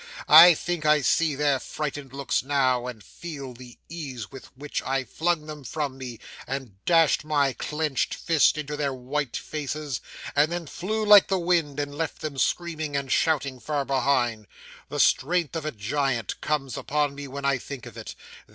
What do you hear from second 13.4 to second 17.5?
far behind. The strength of a giant comes upon me when